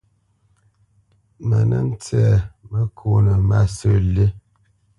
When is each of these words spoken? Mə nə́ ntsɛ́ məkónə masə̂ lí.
Mə 1.47 1.57
nə́ 1.69 1.81
ntsɛ́ 1.89 2.27
məkónə 2.69 3.33
masə̂ 3.49 3.95
lí. 4.13 4.25